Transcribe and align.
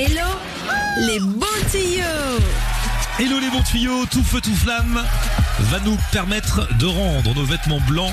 Hello 0.00 0.30
les 1.08 1.18
bons 1.18 1.46
tuyaux. 1.72 2.38
Hello 3.18 3.40
les 3.40 3.50
bons 3.50 3.64
tuyaux, 3.64 4.06
tout 4.08 4.22
feu 4.22 4.40
tout 4.40 4.54
flamme 4.54 5.04
va 5.60 5.80
nous 5.80 5.98
permettre 6.12 6.68
de 6.78 6.86
rendre 6.86 7.34
nos 7.34 7.44
vêtements 7.44 7.80
blancs 7.88 8.12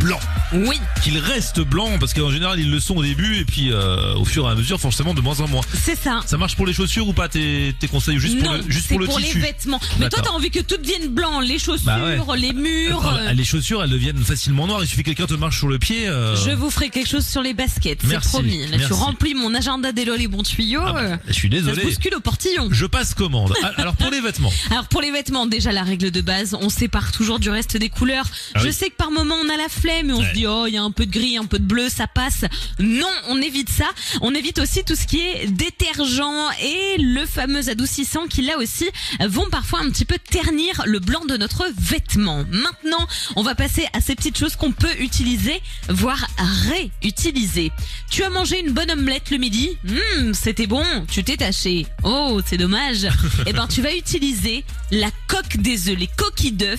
blancs. 0.00 0.20
Oui, 0.52 0.80
Qu'ils 1.02 1.18
restent 1.18 1.60
blancs 1.60 1.98
parce 2.00 2.12
qu'en 2.14 2.30
général 2.30 2.58
ils 2.58 2.70
le 2.70 2.80
sont 2.80 2.96
au 2.96 3.02
début 3.02 3.36
et 3.38 3.44
puis 3.44 3.70
euh, 3.70 4.14
au 4.14 4.24
fur 4.24 4.48
et 4.48 4.50
à 4.50 4.54
mesure 4.54 4.80
forcément 4.80 5.14
de 5.14 5.20
moins 5.20 5.38
en 5.40 5.48
moins. 5.48 5.60
c'est 5.74 5.96
ça. 5.96 6.20
Ça 6.26 6.36
marche 6.38 6.56
pour 6.56 6.66
les 6.66 6.72
chaussures 6.72 7.06
ou 7.06 7.12
pas 7.12 7.28
tes, 7.28 7.74
tes 7.78 7.86
conseils 7.88 8.18
juste 8.18 8.38
pour 8.40 8.50
non, 8.50 8.56
le 8.58 8.64
juste 8.70 8.88
pour 8.88 8.98
le 8.98 9.06
pour 9.06 9.18
tissu 9.20 9.36
les 9.38 9.44
vêtements. 9.44 9.80
Mais 10.00 10.08
toi, 10.08 10.20
t'as 10.24 10.30
envie 10.30 10.50
que 10.50 10.60
tout 10.60 10.76
devienne 10.76 11.08
blanc, 11.08 11.40
les 11.40 11.58
chaussures, 11.58 11.86
Bah 11.86 11.98
ouais. 12.02 12.38
les 12.38 12.52
murs. 12.52 13.06
Euh, 13.06 13.32
Les 13.32 13.44
chaussures 13.44 13.82
elles 13.84 13.90
deviennent 13.90 14.22
facilement 14.24 14.66
noires, 14.66 14.82
il 14.82 14.88
suffit 14.88 15.02
que 15.02 15.10
quelqu'un 15.10 15.26
te 15.26 15.34
marche 15.34 15.58
sur 15.58 15.68
le 15.68 15.78
pied. 15.78 16.08
euh, 16.08 16.34
Je 16.36 16.50
vous 16.50 16.70
ferai 16.70 16.88
quelque 16.90 17.08
chose 17.08 17.26
sur 17.26 17.42
les 17.42 17.54
baskets, 17.54 18.00
c'est 18.08 18.18
promis. 18.20 18.58
Là, 18.62 18.66
merci. 18.78 18.86
tu 18.86 18.92
remplis 18.94 19.34
mon 19.34 19.54
agenda 19.54 19.92
d'Hello 19.92 20.16
les 20.16 20.28
bons 20.28 20.42
tuyaux. 20.42 20.82
ah 20.84 20.92
bah, 20.92 21.16
je 21.28 21.32
suis 21.32 21.48
ça 21.50 21.56
se 21.56 21.62
désolé. 21.64 21.82
bouscule 21.84 22.14
au 22.14 22.20
portillon. 22.20 22.68
Je 22.72 22.86
passe 22.86 23.14
commande. 23.14 23.52
Ah, 23.62 23.72
Alors 23.76 23.94
pour 23.96 24.10
les 24.10 24.20
vêtements. 24.20 24.52
Alors 24.70 24.86
pour 24.88 25.00
les 25.00 25.10
vêtements, 25.12 25.46
déjà 25.46 25.70
la 25.72 25.82
règle 25.84 26.10
de 26.10 26.20
base, 26.20 26.56
on 26.60 26.68
sépare 26.86 27.10
toujours 27.10 27.40
du 27.40 27.50
reste 27.50 27.76
des 27.76 27.88
couleurs. 27.88 28.26
Ah 28.54 28.60
Je 28.60 28.66
oui. 28.68 28.72
sais 28.72 28.90
que 28.90 28.94
par 28.94 29.10
moment 29.10 29.34
on 29.44 29.48
a 29.48 29.56
la 29.56 29.68
flemme 29.68 30.10
et 30.10 30.12
on 30.12 30.18
Ouais. 30.20 30.28
se 30.28 30.34
dit 30.34 30.46
oh 30.46 30.66
il 30.68 30.74
y 30.74 30.76
a 30.76 30.82
un 30.82 30.92
peu 30.92 31.04
de 31.04 31.10
gris, 31.10 31.36
un 31.36 31.44
peu 31.44 31.58
de 31.58 31.64
bleu, 31.64 31.88
ça 31.88 32.06
passe. 32.06 32.44
Non, 32.78 33.08
on 33.28 33.40
évite 33.42 33.68
ça. 33.70 33.86
On 34.20 34.32
évite 34.34 34.60
aussi 34.60 34.84
tout 34.84 34.94
ce 34.94 35.04
qui 35.06 35.18
est 35.18 35.48
détergent 35.48 36.22
et 36.62 36.96
le 36.98 37.26
fameux 37.26 37.68
adoucissant 37.68 38.26
qui 38.28 38.42
là 38.42 38.56
aussi 38.58 38.86
vont 39.26 39.48
parfois 39.50 39.80
un 39.80 39.90
petit 39.90 40.04
peu 40.04 40.16
ternir 40.18 40.82
le 40.86 41.00
blanc 41.00 41.24
de 41.24 41.36
notre 41.36 41.64
vêtement. 41.76 42.44
Maintenant, 42.50 43.04
on 43.34 43.42
va 43.42 43.54
passer 43.56 43.84
à 43.92 44.00
ces 44.00 44.14
petites 44.14 44.38
choses 44.38 44.54
qu'on 44.54 44.70
peut 44.72 44.94
utiliser, 45.00 45.60
voire 45.88 46.24
réutiliser. 46.70 47.72
Tu 48.10 48.22
as 48.22 48.30
mangé 48.30 48.60
une 48.60 48.72
bonne 48.72 48.90
omelette 48.92 49.30
le 49.30 49.38
midi? 49.38 49.76
Hum, 49.88 50.34
c'était 50.34 50.66
bon, 50.68 50.84
tu 51.10 51.24
t'es 51.24 51.36
taché. 51.36 51.86
Oh, 52.04 52.40
c'est 52.46 52.58
dommage. 52.58 53.08
eh 53.46 53.52
ben, 53.52 53.66
tu 53.66 53.82
vas 53.82 53.94
utiliser 53.94 54.64
la 54.92 55.10
coque 55.26 55.56
des 55.56 55.88
œufs, 55.88 55.98
les 55.98 56.06
coquilles 56.16 56.52
d'œufs 56.52 56.75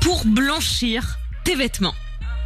pour 0.00 0.24
blanchir 0.24 1.18
tes 1.44 1.54
vêtements. 1.54 1.94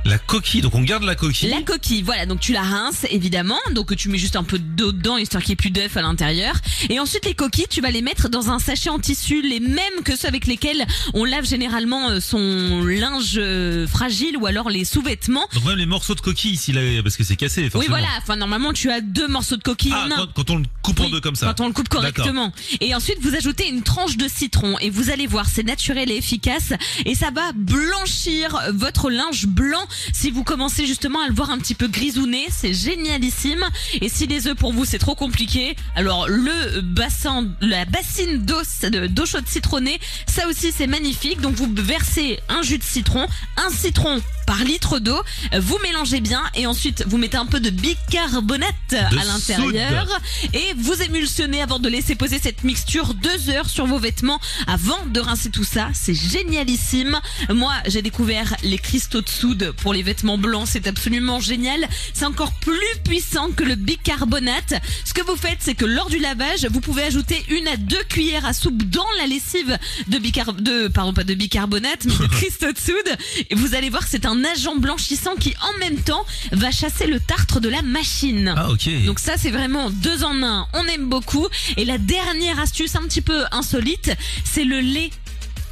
La 0.05 0.19
coquille, 0.19 0.61
donc 0.63 0.75
on 0.75 0.83
garde 0.83 1.05
la 1.05 1.15
coquille. 1.15 1.49
La 1.51 1.63
coquille, 1.63 2.03
voilà, 2.03 2.27
donc 2.27 2.41
tu 2.41 2.53
la 2.53 2.63
rinces 2.63 3.07
évidemment, 3.11 3.59
donc 3.71 3.95
tu 3.97 4.09
mets 4.09 4.19
juste 4.19 4.35
un 4.35 4.43
peu 4.43 4.59
d'eau 4.59 4.91
dedans 4.91 5.17
histoire 5.17 5.41
qu'il 5.43 5.51
n'y 5.51 5.55
ait 5.55 5.57
plus 5.57 5.71
d'œufs 5.71 5.97
à 5.97 6.03
l'intérieur. 6.03 6.57
Et 6.91 6.99
ensuite 6.99 7.25
les 7.25 7.35
coquilles, 7.35 7.69
tu 7.71 7.81
vas 7.81 7.91
les 7.93 8.03
mettre 8.03 8.29
dans 8.29 8.51
un 8.51 8.59
sachet 8.59 8.91
en 8.91 8.99
tissu, 8.99 9.43
les 9.43 9.61
mêmes 9.61 10.03
que 10.05 10.17
ceux 10.17 10.27
avec 10.27 10.47
lesquels 10.47 10.85
on 11.15 11.25
lave 11.25 11.47
généralement 11.47 12.09
euh, 12.11 12.21
son 12.21 12.85
linge 12.85 13.35
euh, 13.37 13.87
fragile 13.87 14.37
ou 14.39 14.47
alors 14.47 14.71
les 14.71 14.85
sous-vêtements. 14.85 15.47
Donc 15.55 15.65
même 15.67 15.79
les 15.79 15.87
morceaux 15.87 16.17
de 16.17 16.21
coquille 16.21 16.53
ici 16.53 16.73
là 16.73 16.81
parce 17.05 17.17
que 17.17 17.23
c'est 17.23 17.37
cassé 17.37 17.63
Oui 17.63 17.71
forcément. 17.71 17.97
voilà, 17.97 18.09
enfin 18.21 18.35
normalement 18.35 18.73
tu 18.73 18.91
as 18.91 19.01
deux 19.01 19.29
morceaux 19.29 19.57
de 19.57 19.63
coquille 19.63 19.93
Ah, 19.95 20.09
en 20.09 20.23
un. 20.23 20.27
quand, 20.35 20.51
on 20.51 20.57
le 20.59 20.65
coupe 20.83 20.99
en 20.99 21.05
Oui, 21.05 21.11
deux 21.13 21.21
comme 21.21 21.37
ça. 21.37 21.47
Quand 21.47 21.61
on 21.65 21.69
le 21.69 21.73
coupe 21.75 21.89
correctement. 21.89 22.53
Et 22.81 22.93
ensuite, 22.95 23.19
vous 23.21 23.37
ajoutez 23.37 23.69
une 23.69 23.83
tranche 23.83 24.17
de 24.17 24.27
citron 24.27 24.77
et 24.81 24.91
vous 24.91 25.11
allez 25.11 25.29
voir, 25.29 25.47
c'est 25.49 25.63
naturel 25.63 26.11
et 26.11 26.17
efficace 26.17 26.73
et 27.07 27.15
ça 27.15 27.31
va 27.31 27.53
blanchir 27.55 28.59
votre 28.73 29.09
linge 29.09 29.47
blanc 29.47 29.79
si 30.13 30.31
vous 30.31 30.45
commencez 30.45 30.87
justement 30.87 31.21
à 31.21 31.29
le 31.29 31.35
voir 31.35 31.51
un 31.51 31.59
petit 31.59 31.75
peu 31.75 31.89
grisouné, 31.89 32.47
c'est 32.51 32.75
génialissime. 32.75 33.65
Et 34.01 34.09
si 34.09 34.27
les 34.27 34.47
œufs 34.49 34.57
pour 34.57 34.73
vous 34.73 34.85
c'est 34.85 34.99
trop 34.99 35.15
compliqué, 35.15 35.77
alors 35.97 36.29
le 36.29 36.81
bassin, 36.81 37.47
la 37.61 37.85
bassine 37.85 38.39
d'eau 38.45 38.61
de- 38.83 39.07
d'eau 39.07 39.27
chaude 39.27 39.47
citronnée, 39.47 39.99
ça 40.27 40.47
aussi 40.49 40.73
c'est 40.73 40.87
magnifique. 40.87 41.41
Donc 41.41 41.55
vous 41.55 41.69
versez 41.77 42.39
un 42.49 42.63
jus 42.63 42.79
de 42.79 42.85
citron, 42.85 43.27
un 43.57 43.71
citron 43.71 44.21
par 44.47 44.65
litre 44.65 44.99
d'eau, 44.99 45.21
vous 45.59 45.79
mélangez 45.83 46.21
bien 46.21 46.43
et 46.55 46.67
ensuite 46.67 47.05
vous 47.07 47.19
mettez 47.19 47.37
un 47.37 47.47
peu 47.47 47.61
de 47.61 47.71
bicarbonate 47.71 48.75
De 48.91 48.97
à 48.97 49.25
l'intérieur 49.25 50.21
et 50.53 50.75
vous 50.77 51.01
émulsionnez 51.03 51.63
avant 51.63 51.79
de 51.79 51.89
laisser 51.89 52.15
poser 52.15 52.39
cette 52.39 52.65
mixture 52.65 53.15
deux 53.15 53.51
heures 53.51 53.69
sur 53.69 53.87
vos 53.87 53.99
vêtements 53.99 54.41
avant 54.67 55.05
de 55.07 55.21
rincer 55.21 55.51
tout 55.51 55.65
ça. 55.65 55.89
C'est 55.95 56.15
génialissime. 56.15 57.21
Moi, 57.51 57.73
j'ai 57.87 58.03
découvert 58.03 58.55
les 58.63 58.79
cristaux 58.79 59.21
de 59.21 59.29
soude 59.29 59.73
pour 59.79 59.93
les 59.93 60.03
vêtements 60.03 60.39
blancs. 60.39 60.69
C'est 60.71 60.87
absolument 60.87 61.41
génial. 61.41 61.89
C'est 62.15 62.27
encore 62.27 62.53
plus 62.55 62.77
puissant 63.05 63.51
que 63.51 63.65
le 63.65 63.75
bicarbonate. 63.75 64.75
Ce 65.05 65.15
que 65.15 65.23
vous 65.23 65.37
faites, 65.37 65.59
c'est 65.61 65.75
que 65.75 65.85
lors 65.85 66.09
du 66.09 66.19
lavage, 66.19 66.67
vous 66.71 66.81
pouvez 66.81 67.05
ajouter 67.05 67.45
une 67.49 67.69
à 67.69 67.77
deux 67.77 68.03
cuillères 68.09 68.47
à 68.47 68.53
soupe 68.53 68.83
dans 68.85 69.07
la 69.19 69.27
lessive 69.27 69.79
de 70.09 70.19
bicar 70.19 70.53
de 70.53 70.89
pardon 70.89 71.13
pas 71.13 71.25
de 71.25 71.35
bicarbonate 71.35 72.05
mais 72.05 72.15
de 72.15 72.27
cristaux 72.31 72.73
de 72.73 72.79
soude 72.79 73.17
et 73.51 73.55
vous 73.55 73.75
allez 73.75 73.91
voir 73.91 74.05
c'est 74.07 74.27
un 74.27 74.32
agent 74.45 74.77
blanchissant 74.77 75.37
qui 75.37 75.55
en 75.63 75.79
même 75.79 75.99
temps 76.01 76.25
va 76.53 76.71
chasser 76.71 77.07
le 77.07 77.21
tartre 77.21 77.61
de 77.61 77.69
la 77.69 77.83
machine. 77.83 78.55
Ah 78.57 78.71
ok. 78.71 79.05
Donc 79.05 79.19
ça 79.19 79.35
c'est 79.37 79.51
vraiment 79.51 79.91
deux 79.91 80.25
en 80.25 80.43
un, 80.43 80.67
on 80.73 80.87
aime 80.87 81.07
beaucoup. 81.07 81.47
Et 81.77 81.85
la 81.85 81.99
dernière 81.99 82.59
astuce 82.61 82.97
un 82.97 83.03
petit 83.03 83.23
peu 83.23 83.45
insolite, 83.53 84.13
c'est 84.45 84.65
le 84.65 84.81
lait. 84.81 85.11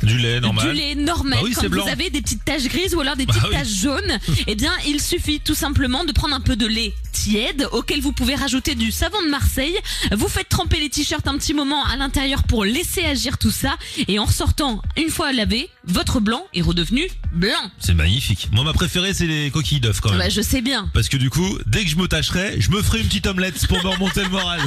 Du 0.03 0.19
lait 0.19 0.41
normal. 0.41 0.69
Du 0.69 0.73
lait 0.75 0.95
normal. 0.95 1.39
Bah 1.41 1.45
oui, 1.45 1.53
Quand 1.55 1.69
vous 1.69 1.89
avez 1.89 2.11
des 2.11 2.23
petites 2.23 2.45
taches 2.45 2.65
grises 2.69 2.95
ou 2.95 3.01
alors 3.01 3.17
des 3.17 3.27
Bah 3.27 3.35
petites 3.35 3.49
oui. 3.49 3.55
taches 3.57 3.75
jaunes, 3.83 4.19
eh 4.47 4.55
bien 4.55 4.73
il 4.87 5.01
suffit 5.01 5.41
tout 5.41 5.55
simplement 5.55 6.05
de 6.05 6.13
prendre 6.13 6.35
un 6.35 6.41
peu 6.41 6.57
de 6.57 6.67
lait 6.67 6.95
tiède 7.13 7.69
auquel 7.73 8.01
vous 8.01 8.13
pouvez 8.13 8.35
rajouter 8.35 8.75
du 8.75 8.91
savon 8.93 9.21
de 9.23 9.29
Marseille. 9.29 9.77
Vous 10.13 10.29
faites 10.29 10.49
tremper 10.49 10.79
les 10.81 10.89
t-shirts 10.89 11.27
un 11.27 11.37
petit 11.37 11.55
moment 11.55 11.85
à 11.85 11.97
l'intérieur 11.97 12.45
pour 12.45 12.65
laisser 12.65 13.05
agir 13.05 13.37
tout 13.37 13.51
ça. 13.51 13.77
Et 14.09 14.19
en 14.19 14.25
ressortant, 14.25 14.81
une 14.97 15.11
fois 15.11 15.33
lavé, 15.33 15.69
votre 15.85 16.21
blanc 16.21 16.43
est 16.55 16.63
redevenu 16.63 17.03
blanc. 17.33 17.71
C'est 17.79 17.95
magnifique. 17.95 18.49
Moi 18.53 18.65
ma 18.65 18.73
préférée 18.73 19.13
c'est 19.13 19.27
les 19.27 19.51
coquilles 19.51 19.81
d'œufs 19.81 20.01
quand 20.01 20.11
même. 20.11 20.19
Bah, 20.19 20.29
je 20.29 20.41
sais 20.41 20.63
bien. 20.63 20.89
Parce 20.95 21.09
que 21.09 21.17
du 21.17 21.31
coup, 21.31 21.59
dès 21.67 21.85
que 21.85 21.91
je 21.91 21.97
me 21.97 22.07
tâcherai, 22.09 22.61
je 22.61 22.71
me 22.71 22.81
ferai 22.83 23.01
une 23.01 23.07
petite 23.07 23.27
omelette 23.27 23.67
pour 23.67 23.79
me 23.85 23.89
remonter 23.91 24.23
le 24.23 24.29
moral. 24.31 24.61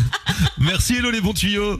Merci 0.58 0.96
Hello 0.96 1.12
les 1.12 1.22
bons 1.22 1.34
tuyaux. 1.34 1.72